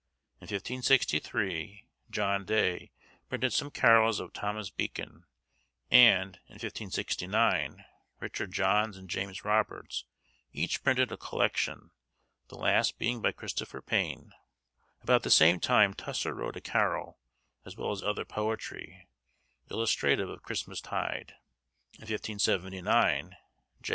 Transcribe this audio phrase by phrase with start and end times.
[0.39, 2.91] In 1563, John Day
[3.29, 5.25] printed some carols of Thomas Becon;
[5.91, 7.85] and, in 1569,
[8.19, 10.05] Richard Jonnes and James Robertes,
[10.53, 11.91] each printed a collection;
[12.47, 14.33] the last being by Christopher Payne.
[15.03, 17.19] About the same time Tusser wrote a carol,
[17.63, 19.07] as well as other poetry,
[19.69, 21.35] illustrative of Christmas tide.
[21.99, 23.37] In 1579,
[23.83, 23.89] J.